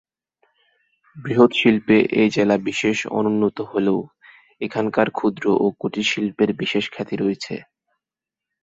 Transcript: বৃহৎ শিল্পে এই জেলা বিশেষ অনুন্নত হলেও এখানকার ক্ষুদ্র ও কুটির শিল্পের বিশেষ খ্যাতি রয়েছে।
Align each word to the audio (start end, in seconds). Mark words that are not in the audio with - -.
বৃহৎ 1.15 1.51
শিল্পে 1.59 1.97
এই 2.15 2.29
জেলা 2.29 2.55
বিশেষ 2.67 2.97
অনুন্নত 3.17 3.57
হলেও 3.71 3.99
এখানকার 4.61 5.07
ক্ষুদ্র 5.11 5.45
ও 5.55 5.75
কুটির 5.79 6.07
শিল্পের 6.11 6.49
বিশেষ 6.61 6.85
খ্যাতি 6.93 7.15
রয়েছে। 7.17 7.55